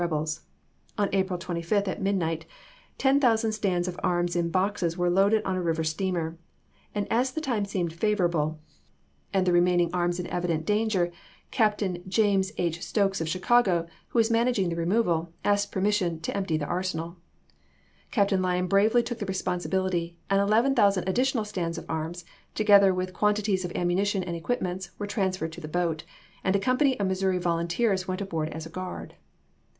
rebels. 0.01 0.41
On 0.97 1.09
April 1.13 1.37
25, 1.37 1.87
at 1.87 2.01
midnight, 2.01 2.47
10,000 2.97 3.51
stands 3.51 3.87
of 3.87 3.99
arms 4.03 4.35
in 4.35 4.49
boxes 4.49 4.97
were 4.97 5.11
loaded 5.11 5.43
on 5.45 5.55
a 5.55 5.61
river 5.61 5.83
steamer; 5.83 6.39
and 6.95 7.05
as 7.11 7.31
the 7.33 7.39
time 7.39 7.65
seemed 7.65 7.93
favorable, 7.93 8.57
and 9.31 9.45
the 9.45 9.51
remaining 9.51 9.89
THE 9.89 9.93
OHIO 9.95 10.01
LINE 10.05 10.09
199 10.09 10.09
arms 10.09 10.17
were 10.17 10.25
in 10.25 10.33
evident 10.35 10.65
danger, 11.05 11.11
Captain 11.51 12.03
James 12.09 12.51
H. 12.57 12.73
chap. 12.73 12.77
x. 12.77 12.87
Stokes 12.87 13.21
of 13.21 13.29
Chicago, 13.29 13.85
who 14.07 14.17
was 14.17 14.31
managing 14.31 14.69
the 14.69 14.75
removal, 14.75 15.33
asked 15.45 15.71
permission" 15.71 16.19
to 16.21 16.35
empty 16.35 16.57
the 16.57 16.65
arsenal." 16.65 17.17
Captain' 18.09 18.41
Lyon 18.41 18.65
bravely 18.65 19.03
took 19.03 19.19
the 19.19 19.27
responsibility, 19.27 20.17
and 20.31 20.41
11,000 20.41 21.07
ad 21.07 21.15
ditional 21.15 21.45
stands 21.45 21.77
of 21.77 21.85
arms, 21.87 22.25
together 22.55 22.91
with 22.91 23.13
quantities 23.13 23.63
of 23.63 23.71
ammunition 23.75 24.23
and 24.23 24.35
equipments, 24.35 24.89
were 24.97 25.05
transferred 25.05 25.51
to 25.51 25.61
the 25.61 25.67
boat, 25.67 26.05
and 26.43 26.55
a 26.55 26.59
company 26.59 26.99
of 26.99 27.05
Missouii 27.07 27.39
volunteers 27.39 28.07
went 28.07 28.19
aboard 28.21 28.49
as 28.49 28.65
a 28.65 28.69
guard. 28.71 29.13